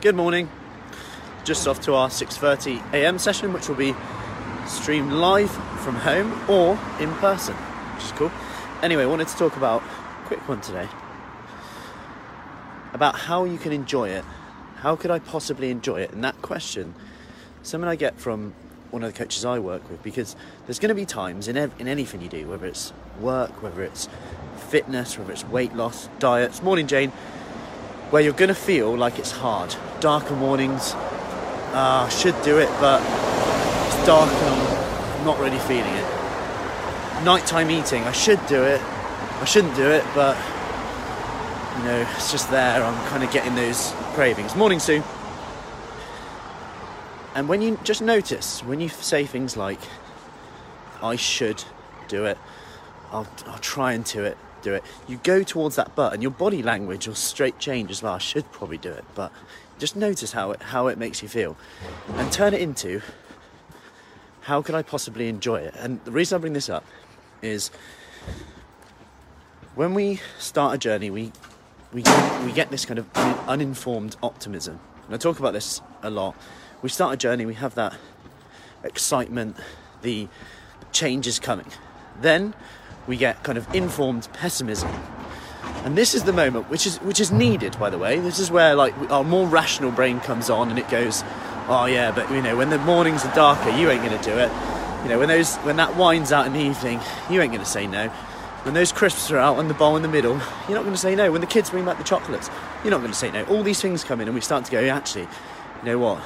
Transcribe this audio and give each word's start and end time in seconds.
Good 0.00 0.16
morning. 0.16 0.48
Just 1.44 1.68
off 1.68 1.82
to 1.82 1.92
our 1.92 2.08
6:30 2.08 2.94
a.m. 2.94 3.18
session, 3.18 3.52
which 3.52 3.68
will 3.68 3.76
be 3.76 3.94
streamed 4.66 5.12
live 5.12 5.50
from 5.80 5.94
home 5.94 6.32
or 6.48 6.78
in 6.98 7.12
person, 7.16 7.54
which 7.54 8.04
is 8.04 8.12
cool. 8.12 8.32
Anyway, 8.82 9.02
I 9.02 9.06
wanted 9.06 9.28
to 9.28 9.36
talk 9.36 9.58
about 9.58 9.82
a 9.82 10.26
quick 10.26 10.48
one 10.48 10.62
today 10.62 10.88
about 12.94 13.14
how 13.14 13.44
you 13.44 13.58
can 13.58 13.72
enjoy 13.72 14.08
it. 14.08 14.24
How 14.76 14.96
could 14.96 15.10
I 15.10 15.18
possibly 15.18 15.70
enjoy 15.70 16.00
it? 16.00 16.12
And 16.12 16.24
that 16.24 16.40
question, 16.40 16.94
something 17.62 17.86
I 17.86 17.94
get 17.94 18.18
from 18.18 18.54
one 18.90 19.04
of 19.04 19.12
the 19.12 19.18
coaches 19.18 19.44
I 19.44 19.58
work 19.58 19.88
with, 19.90 20.02
because 20.02 20.34
there's 20.64 20.78
going 20.78 20.88
to 20.88 20.94
be 20.94 21.04
times 21.04 21.46
in 21.46 21.58
ev- 21.58 21.74
in 21.78 21.86
anything 21.86 22.22
you 22.22 22.30
do, 22.30 22.48
whether 22.48 22.64
it's 22.64 22.94
work, 23.20 23.62
whether 23.62 23.82
it's 23.82 24.08
fitness, 24.56 25.18
whether 25.18 25.32
it's 25.32 25.44
weight 25.44 25.74
loss, 25.74 26.08
diets. 26.18 26.62
Morning, 26.62 26.86
Jane 26.86 27.12
where 28.10 28.22
you're 28.22 28.32
going 28.32 28.48
to 28.48 28.54
feel 28.54 28.96
like 28.96 29.18
it's 29.18 29.30
hard. 29.30 29.74
Darker 30.00 30.34
mornings, 30.34 30.94
uh, 31.72 32.08
should 32.08 32.40
do 32.42 32.58
it, 32.58 32.68
but 32.80 33.00
it's 33.00 34.06
dark 34.06 34.30
and 34.30 35.18
I'm 35.18 35.24
not 35.24 35.38
really 35.38 35.58
feeling 35.60 35.94
it. 35.94 37.24
Nighttime 37.24 37.70
eating, 37.70 38.02
I 38.04 38.12
should 38.12 38.44
do 38.46 38.62
it, 38.62 38.80
I 38.80 39.44
shouldn't 39.44 39.76
do 39.76 39.88
it, 39.90 40.04
but 40.14 40.36
you 41.78 41.84
know, 41.84 42.06
it's 42.16 42.30
just 42.32 42.50
there. 42.50 42.82
I'm 42.82 43.08
kind 43.08 43.22
of 43.22 43.30
getting 43.30 43.54
those 43.54 43.92
cravings. 44.14 44.56
Morning, 44.56 44.78
Sue. 44.78 45.02
And 47.34 47.48
when 47.48 47.62
you 47.62 47.78
just 47.84 48.02
notice, 48.02 48.62
when 48.64 48.80
you 48.80 48.88
say 48.88 49.24
things 49.24 49.56
like, 49.56 49.80
I 51.02 51.16
should 51.16 51.62
do 52.08 52.26
it, 52.26 52.36
I'll, 53.12 53.26
I'll 53.46 53.58
try 53.58 53.92
and 53.92 54.04
do 54.04 54.24
it, 54.24 54.36
do 54.62 54.74
it. 54.74 54.84
You 55.08 55.18
go 55.22 55.42
towards 55.42 55.76
that 55.76 55.94
but, 55.94 56.12
and 56.12 56.22
your 56.22 56.32
body 56.32 56.62
language 56.62 57.06
will 57.08 57.14
straight 57.14 57.58
change 57.58 57.90
as 57.90 58.02
well. 58.02 58.14
I 58.14 58.18
should 58.18 58.50
probably 58.52 58.78
do 58.78 58.90
it, 58.90 59.04
but 59.14 59.32
just 59.78 59.96
notice 59.96 60.32
how 60.32 60.52
it 60.52 60.62
how 60.62 60.88
it 60.88 60.98
makes 60.98 61.22
you 61.22 61.28
feel, 61.28 61.56
and 62.14 62.30
turn 62.30 62.54
it 62.54 62.60
into 62.60 63.00
how 64.42 64.62
can 64.62 64.74
I 64.74 64.82
possibly 64.82 65.28
enjoy 65.28 65.60
it. 65.60 65.74
And 65.76 66.04
the 66.04 66.10
reason 66.10 66.36
I 66.36 66.38
bring 66.40 66.52
this 66.52 66.68
up 66.68 66.84
is 67.42 67.70
when 69.74 69.94
we 69.94 70.20
start 70.38 70.74
a 70.74 70.78
journey, 70.78 71.10
we 71.10 71.32
we 71.92 72.02
we 72.44 72.52
get 72.52 72.70
this 72.70 72.84
kind 72.84 72.98
of 72.98 73.06
uninformed 73.48 74.16
optimism, 74.22 74.78
and 75.06 75.14
I 75.14 75.18
talk 75.18 75.38
about 75.38 75.52
this 75.52 75.80
a 76.02 76.10
lot. 76.10 76.36
We 76.82 76.88
start 76.88 77.14
a 77.14 77.16
journey, 77.16 77.44
we 77.46 77.54
have 77.54 77.74
that 77.74 77.94
excitement, 78.84 79.56
the 80.02 80.28
change 80.92 81.26
is 81.26 81.38
coming. 81.38 81.66
Then 82.20 82.54
we 83.06 83.16
get 83.16 83.42
kind 83.42 83.58
of 83.58 83.72
informed 83.74 84.28
pessimism. 84.32 84.90
And 85.84 85.96
this 85.96 86.14
is 86.14 86.24
the 86.24 86.32
moment 86.32 86.68
which 86.68 86.86
is 86.86 86.98
which 86.98 87.20
is 87.20 87.32
needed, 87.32 87.78
by 87.78 87.90
the 87.90 87.98
way. 87.98 88.18
This 88.20 88.38
is 88.38 88.50
where 88.50 88.74
like 88.74 88.94
our 89.10 89.24
more 89.24 89.46
rational 89.46 89.90
brain 89.90 90.20
comes 90.20 90.50
on 90.50 90.68
and 90.68 90.78
it 90.78 90.88
goes, 90.88 91.24
oh 91.68 91.86
yeah, 91.86 92.12
but 92.12 92.30
you 92.30 92.42
know 92.42 92.56
when 92.56 92.70
the 92.70 92.78
mornings 92.78 93.24
are 93.24 93.34
darker, 93.34 93.70
you 93.70 93.90
ain't 93.90 94.04
gonna 94.04 94.22
do 94.22 94.36
it. 94.38 94.50
You 95.02 95.08
know 95.08 95.18
when 95.18 95.28
those 95.28 95.56
when 95.58 95.76
that 95.76 95.96
wine's 95.96 96.32
out 96.32 96.46
in 96.46 96.52
the 96.52 96.60
evening, 96.60 97.00
you 97.30 97.40
ain't 97.40 97.52
gonna 97.52 97.64
say 97.64 97.86
no. 97.86 98.08
When 98.64 98.74
those 98.74 98.92
crisps 98.92 99.30
are 99.30 99.38
out 99.38 99.56
on 99.56 99.68
the 99.68 99.74
bowl 99.74 99.96
in 99.96 100.02
the 100.02 100.08
middle, 100.08 100.38
you're 100.68 100.76
not 100.76 100.84
gonna 100.84 100.98
say 100.98 101.14
no. 101.14 101.32
When 101.32 101.40
the 101.40 101.46
kids 101.46 101.70
bring 101.70 101.86
back 101.86 101.96
the 101.96 102.04
chocolates, 102.04 102.50
you're 102.84 102.90
not 102.90 103.00
gonna 103.00 103.14
say 103.14 103.30
no. 103.30 103.44
All 103.44 103.62
these 103.62 103.80
things 103.80 104.04
come 104.04 104.20
in 104.20 104.28
and 104.28 104.34
we 104.34 104.42
start 104.42 104.66
to 104.66 104.70
go, 104.70 104.84
actually, 104.84 105.22
you 105.22 105.84
know 105.84 105.98
what? 105.98 106.22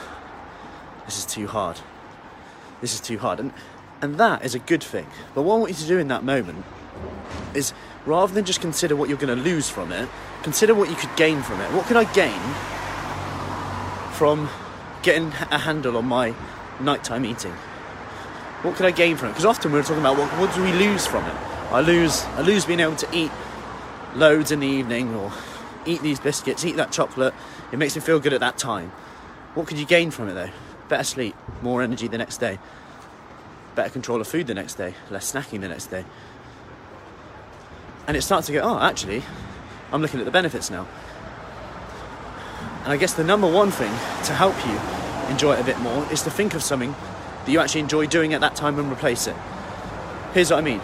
This 1.05 1.19
is 1.19 1.27
too 1.27 1.47
hard. 1.47 1.79
This 2.81 2.93
is 2.93 3.01
too 3.01 3.19
hard. 3.19 3.39
And 3.39 3.53
and 4.01 4.19
that 4.19 4.45
is 4.45 4.55
a 4.55 4.59
good 4.59 4.83
thing. 4.83 5.07
But 5.35 5.43
what 5.43 5.57
I 5.57 5.59
want 5.59 5.71
you 5.73 5.79
to 5.79 5.87
do 5.87 5.99
in 5.99 6.09
that 6.09 6.25
moment 6.25 6.65
is 7.55 7.73
rather 8.07 8.33
than 8.33 8.45
just 8.45 8.61
consider 8.61 8.97
what 8.97 9.09
you're 9.09 9.19
going 9.19 9.37
to 9.37 9.43
lose 9.43 9.69
from 9.69 9.93
it, 9.93 10.09
consider 10.43 10.75
what 10.75 10.91
you 10.91 10.97
could 10.97 11.15
gain 11.17 11.43
from 11.43 11.61
it. 11.61 11.73
What 11.73 11.87
could 11.87 11.97
I 11.97 12.05
gain 12.13 12.41
from 14.13 14.49
getting 15.03 15.29
a 15.51 15.59
handle 15.59 15.97
on 15.97 16.07
my 16.07 16.35
nighttime 16.81 17.25
eating? 17.25 17.53
What 18.63 18.77
could 18.77 18.87
I 18.87 18.91
gain 18.91 19.17
from 19.17 19.29
it? 19.29 19.33
Because 19.33 19.45
often 19.45 19.73
we're 19.73 19.83
talking 19.83 20.01
about 20.01 20.17
what, 20.17 20.31
what 20.39 20.55
do 20.55 20.63
we 20.63 20.73
lose 20.73 21.07
from 21.07 21.25
it? 21.25 21.35
I 21.71 21.81
lose, 21.81 22.25
I 22.25 22.43
lose 22.43 22.65
being 22.65 22.81
able 22.81 22.97
to 22.97 23.09
eat 23.13 23.31
loads 24.15 24.53
in 24.53 24.61
the 24.61 24.67
evening 24.67 25.15
or 25.15 25.33
eat 25.87 26.03
these 26.03 26.21
biscuits, 26.21 26.65
eat 26.65 26.77
that 26.77 26.93
chocolate. 26.93 27.35
It 27.73 27.79
makes 27.79 27.95
me 27.95 28.01
feel 28.01 28.21
good 28.21 28.33
at 28.33 28.41
that 28.41 28.59
time. 28.59 28.91
What 29.55 29.67
could 29.67 29.79
you 29.79 29.87
gain 29.87 30.11
from 30.11 30.29
it 30.29 30.35
though? 30.35 30.51
Better 30.89 31.05
sleep, 31.05 31.35
more 31.63 31.83
energy 31.83 32.09
the 32.09 32.19
next 32.19 32.39
day, 32.39 32.59
better 33.75 33.91
control 33.91 34.21
of 34.21 34.29
food 34.29 34.47
the 34.47 34.55
next 34.55 34.75
day, 34.75 34.95
less 35.11 35.33
snacking 35.33 35.61
the 35.61 35.69
next 35.69 35.87
day. 35.87 36.05
And 38.07 38.17
it 38.17 38.23
starts 38.23 38.47
to 38.49 38.53
go, 38.53 38.61
oh, 38.61 38.79
actually, 38.79 39.23
I'm 39.93 40.03
looking 40.03 40.21
at 40.21 40.27
the 40.27 40.33
benefits 40.33 40.71
now. 40.71 40.87
And 42.85 42.93
I 42.93 42.97
guess 42.97 43.15
the 43.15 43.25
number 43.25 43.51
one 43.51 43.71
thing 43.71 43.91
to 44.25 44.33
help 44.35 44.55
you 44.67 45.31
enjoy 45.31 45.55
it 45.55 45.61
a 45.61 45.65
bit 45.65 45.79
more 45.81 46.11
is 46.13 46.23
to 46.23 46.31
think 46.31 46.55
of 46.55 46.63
something 46.63 46.95
that 47.45 47.51
you 47.51 47.59
actually 47.59 47.81
enjoy 47.81 48.07
doing 48.07 48.35
at 48.35 48.41
that 48.41 48.55
time 48.57 48.79
and 48.79 48.91
replace 48.93 49.27
it. 49.27 49.37
Here's 50.35 50.51
what 50.51 50.59
I 50.59 50.63
mean 50.63 50.81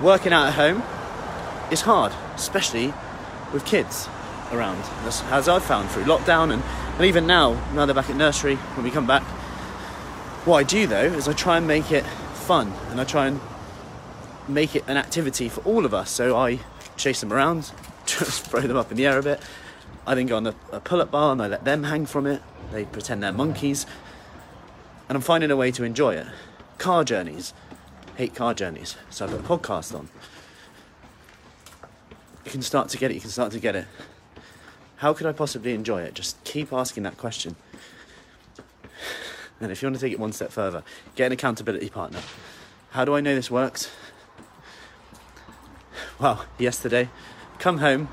working 0.00 0.32
out 0.32 0.48
at 0.48 0.54
home 0.54 0.82
is 1.70 1.82
hard, 1.82 2.12
especially 2.34 2.92
with 3.52 3.64
kids 3.64 4.08
around, 4.50 4.78
as, 5.06 5.22
as 5.24 5.48
I've 5.48 5.64
found 5.64 5.90
through 5.90 6.04
lockdown 6.04 6.52
and, 6.52 6.62
and 6.96 7.04
even 7.04 7.26
now, 7.26 7.52
now 7.72 7.86
they're 7.86 7.94
back 7.94 8.10
at 8.10 8.16
nursery 8.16 8.56
when 8.56 8.84
we 8.84 8.90
come 8.90 9.06
back. 9.06 9.22
What 10.44 10.58
I 10.58 10.64
do 10.64 10.88
though 10.88 11.04
is 11.04 11.28
I 11.28 11.34
try 11.34 11.56
and 11.56 11.68
make 11.68 11.92
it 11.92 12.04
fun 12.04 12.72
and 12.90 13.00
I 13.00 13.04
try 13.04 13.28
and 13.28 13.40
make 14.48 14.74
it 14.74 14.82
an 14.88 14.96
activity 14.96 15.48
for 15.48 15.60
all 15.60 15.84
of 15.84 15.94
us. 15.94 16.10
So 16.10 16.36
I 16.36 16.58
chase 16.96 17.20
them 17.20 17.32
around, 17.32 17.70
just 18.06 18.46
throw 18.46 18.60
them 18.62 18.76
up 18.76 18.90
in 18.90 18.96
the 18.96 19.06
air 19.06 19.20
a 19.20 19.22
bit. 19.22 19.40
I 20.04 20.16
then 20.16 20.26
go 20.26 20.36
on 20.38 20.48
a, 20.48 20.54
a 20.72 20.80
pull 20.80 21.00
up 21.00 21.12
bar 21.12 21.30
and 21.30 21.40
I 21.40 21.46
let 21.46 21.64
them 21.64 21.84
hang 21.84 22.06
from 22.06 22.26
it. 22.26 22.42
They 22.72 22.84
pretend 22.86 23.22
they're 23.22 23.32
monkeys. 23.32 23.86
And 25.08 25.14
I'm 25.14 25.22
finding 25.22 25.52
a 25.52 25.56
way 25.56 25.70
to 25.70 25.84
enjoy 25.84 26.14
it. 26.14 26.26
Car 26.78 27.04
journeys. 27.04 27.54
Hate 28.16 28.34
car 28.34 28.52
journeys. 28.52 28.96
So 29.10 29.24
I've 29.24 29.30
got 29.30 29.40
a 29.40 29.42
podcast 29.44 29.96
on. 29.96 30.08
You 32.44 32.50
can 32.50 32.62
start 32.62 32.88
to 32.88 32.98
get 32.98 33.12
it, 33.12 33.14
you 33.14 33.20
can 33.20 33.30
start 33.30 33.52
to 33.52 33.60
get 33.60 33.76
it. 33.76 33.86
How 34.96 35.12
could 35.12 35.28
I 35.28 35.32
possibly 35.32 35.72
enjoy 35.72 36.02
it? 36.02 36.14
Just 36.14 36.42
keep 36.42 36.72
asking 36.72 37.04
that 37.04 37.16
question. 37.16 37.54
And 39.62 39.70
if 39.70 39.80
you 39.80 39.86
want 39.86 39.96
to 39.96 40.00
take 40.00 40.12
it 40.12 40.18
one 40.18 40.32
step 40.32 40.50
further, 40.50 40.82
get 41.14 41.26
an 41.26 41.32
accountability 41.32 41.88
partner. 41.88 42.20
How 42.90 43.04
do 43.04 43.14
I 43.14 43.20
know 43.20 43.34
this 43.34 43.50
works? 43.50 43.90
Well, 46.18 46.44
yesterday, 46.58 47.08
come 47.58 47.78
home, 47.78 48.08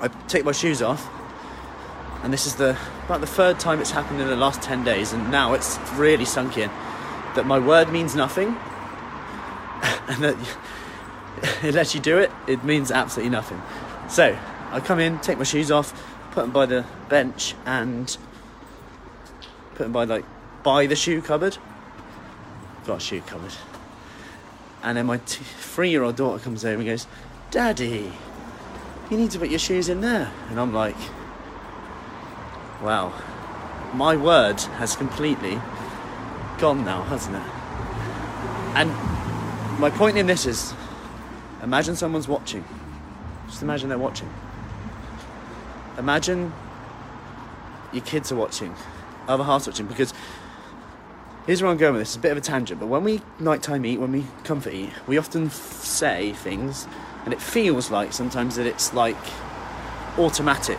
I 0.00 0.08
take 0.28 0.44
my 0.44 0.52
shoes 0.52 0.82
off, 0.82 1.08
and 2.22 2.32
this 2.32 2.46
is 2.46 2.56
the 2.56 2.76
about 3.04 3.20
the 3.20 3.26
third 3.26 3.60
time 3.60 3.80
it's 3.80 3.90
happened 3.90 4.20
in 4.20 4.28
the 4.28 4.36
last 4.36 4.62
10 4.62 4.84
days, 4.84 5.12
and 5.12 5.30
now 5.30 5.54
it's 5.54 5.78
really 5.94 6.24
sunk 6.24 6.58
in 6.58 6.70
that 7.34 7.46
my 7.46 7.58
word 7.58 7.90
means 7.90 8.14
nothing, 8.14 8.48
and 10.08 10.24
that 10.24 10.36
unless 11.62 11.94
you 11.94 12.00
do 12.00 12.18
it, 12.18 12.30
it 12.46 12.64
means 12.64 12.90
absolutely 12.90 13.30
nothing. 13.30 13.60
So, 14.08 14.36
I 14.70 14.80
come 14.80 15.00
in, 15.00 15.18
take 15.20 15.38
my 15.38 15.44
shoes 15.44 15.70
off, 15.70 15.92
put 16.32 16.42
them 16.42 16.50
by 16.50 16.66
the 16.66 16.84
bench, 17.08 17.54
and 17.64 18.16
put 19.74 19.84
them 19.84 19.92
by 19.92 20.04
like 20.04 20.24
by 20.64 20.86
the 20.86 20.96
shoe 20.96 21.22
cupboard. 21.22 21.58
Got 22.84 22.96
a 22.96 23.00
shoe 23.00 23.20
cupboard. 23.20 23.54
And 24.82 24.96
then 24.96 25.06
my 25.06 25.18
t- 25.18 25.44
three-year-old 25.44 26.16
daughter 26.16 26.42
comes 26.42 26.64
over 26.64 26.74
and 26.74 26.86
goes, 26.86 27.06
"Daddy, 27.50 28.12
you 29.10 29.16
need 29.16 29.30
to 29.30 29.38
put 29.38 29.50
your 29.50 29.60
shoes 29.60 29.88
in 29.88 30.00
there." 30.00 30.32
And 30.50 30.58
I'm 30.58 30.74
like, 30.74 30.96
"Wow, 32.82 33.12
my 33.92 34.16
word 34.16 34.60
has 34.78 34.96
completely 34.96 35.60
gone 36.58 36.84
now, 36.84 37.02
hasn't 37.04 37.36
it?" 37.36 37.42
And 38.74 38.90
my 39.78 39.90
point 39.90 40.16
in 40.18 40.26
this 40.26 40.46
is, 40.46 40.74
imagine 41.62 41.94
someone's 41.94 42.28
watching. 42.28 42.64
Just 43.46 43.62
imagine 43.62 43.88
they're 43.88 43.98
watching. 43.98 44.28
Imagine 45.96 46.52
your 47.92 48.02
kids 48.02 48.32
are 48.32 48.36
watching, 48.36 48.74
other 49.28 49.44
half's 49.44 49.66
watching, 49.66 49.86
because 49.86 50.12
here's 51.46 51.62
where 51.62 51.70
I'm 51.70 51.76
going 51.76 51.94
with 51.94 52.02
this. 52.02 52.10
It's 52.10 52.16
a 52.16 52.20
bit 52.20 52.32
of 52.32 52.38
a 52.38 52.40
tangent, 52.40 52.80
but 52.80 52.86
when 52.86 53.04
we 53.04 53.20
nighttime 53.38 53.84
eat, 53.84 53.98
when 53.98 54.12
we 54.12 54.24
comfort 54.44 54.72
eat, 54.72 54.90
we 55.06 55.18
often 55.18 55.46
f- 55.46 55.52
say 55.52 56.32
things, 56.32 56.86
and 57.24 57.32
it 57.32 57.40
feels 57.40 57.90
like 57.90 58.12
sometimes 58.12 58.56
that 58.56 58.66
it's 58.66 58.94
like 58.94 59.16
automatic. 60.18 60.78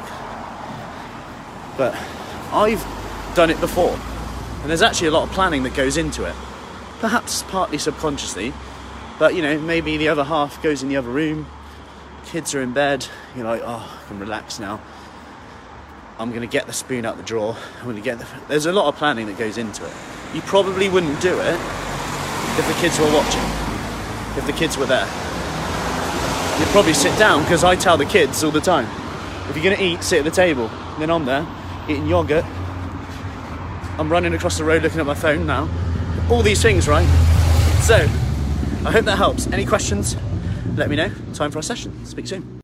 But 1.78 1.96
I've 2.52 2.84
done 3.36 3.50
it 3.50 3.60
before, 3.60 4.00
and 4.62 4.70
there's 4.70 4.82
actually 4.82 5.10
a 5.10 5.12
lot 5.12 5.24
of 5.24 5.32
planning 5.32 5.64
that 5.64 5.76
goes 5.76 5.98
into 5.98 6.26
it. 6.26 6.36
Perhaps 7.00 7.44
partly 7.44 7.78
subconsciously, 7.78 8.54
but 9.20 9.36
you 9.36 9.42
know, 9.42 9.60
maybe 9.60 9.98
the 9.98 10.08
other 10.08 10.24
half 10.24 10.62
goes 10.64 10.82
in 10.82 10.90
the 10.90 10.98
other 10.98 11.10
room, 11.10 11.48
kids 12.26 12.56
are 12.56 12.62
in 12.62 12.74
bed, 12.74 13.06
you're 13.36 13.46
like, 13.46 13.62
oh, 13.64 14.00
I 14.04 14.08
can 14.08 14.20
relax 14.20 14.60
now. 14.60 14.82
I'm 16.18 16.30
going 16.30 16.42
to 16.42 16.48
get 16.48 16.68
the 16.68 16.74
spoon 16.74 17.06
out 17.06 17.18
the 17.18 17.24
drawer. 17.24 17.58
I'm 17.80 17.84
going 17.84 17.96
to 17.98 18.02
get 18.02 18.20
the. 18.20 18.28
There's 18.48 18.66
a 18.66 18.72
lot 18.72 18.88
of 18.88 18.96
planning 18.96 19.28
that 19.28 19.38
goes 19.38 19.58
into 19.58 19.86
it. 19.86 19.94
You 20.34 20.42
probably 20.42 20.90
wouldn't 20.90 21.22
do 21.22 21.40
it 21.40 21.60
if 22.58 22.68
the 22.68 22.74
kids 22.80 22.98
were 23.00 23.12
watching, 23.14 23.44
if 24.38 24.46
the 24.46 24.54
kids 24.54 24.78
were 24.78 24.86
there. 24.86 25.06
You'd 26.60 26.70
probably 26.70 26.94
sit 26.94 27.18
down 27.20 27.44
because 27.44 27.64
I 27.64 27.76
tell 27.76 27.98
the 27.98 28.06
kids 28.06 28.44
all 28.44 28.52
the 28.52 28.62
time 28.62 28.88
if 29.50 29.56
you're 29.56 29.64
going 29.64 29.78
to 29.78 29.84
eat, 29.84 30.04
sit 30.04 30.20
at 30.20 30.26
the 30.26 30.32
table. 30.32 30.68
And 30.70 31.02
then 31.02 31.12
I'm 31.12 31.26
there. 31.26 31.46
eating 31.88 32.08
yogurt. 32.08 32.46
I'm 33.98 34.12
running 34.12 34.34
across 34.34 34.58
the 34.58 34.64
road 34.64 34.84
looking 34.84 35.00
at 35.00 35.06
my 35.06 35.14
phone 35.14 35.46
now. 35.46 35.70
All 36.30 36.42
these 36.42 36.62
things, 36.62 36.88
right? 36.88 37.06
So, 37.82 37.96
I 37.96 38.92
hope 38.92 39.06
that 39.06 39.18
helps. 39.18 39.48
Any 39.48 39.66
questions? 39.66 40.16
Let 40.76 40.90
me 40.90 40.96
know. 40.96 41.12
Time 41.34 41.52
for 41.52 41.60
our 41.60 41.64
session. 41.64 42.06
Speak 42.06 42.28
soon. 42.28 42.52